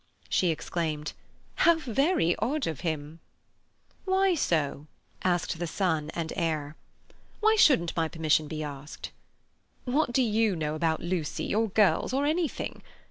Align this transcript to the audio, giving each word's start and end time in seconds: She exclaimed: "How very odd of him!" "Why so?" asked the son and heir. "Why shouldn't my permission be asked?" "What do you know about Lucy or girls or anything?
She 0.29 0.47
exclaimed: 0.49 1.13
"How 1.57 1.75
very 1.75 2.35
odd 2.37 2.65
of 2.65 2.79
him!" 2.79 3.19
"Why 4.05 4.33
so?" 4.33 4.87
asked 5.23 5.59
the 5.59 5.67
son 5.67 6.09
and 6.15 6.33
heir. 6.35 6.75
"Why 7.39 7.55
shouldn't 7.55 7.95
my 7.95 8.07
permission 8.07 8.47
be 8.47 8.63
asked?" 8.63 9.11
"What 9.85 10.11
do 10.11 10.23
you 10.23 10.55
know 10.55 10.73
about 10.73 11.01
Lucy 11.01 11.53
or 11.53 11.69
girls 11.69 12.13
or 12.13 12.25
anything? 12.25 12.81